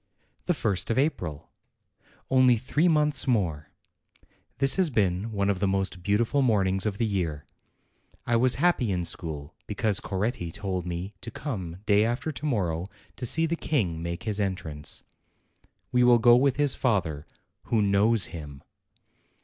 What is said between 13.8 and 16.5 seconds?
make his entrance. We will go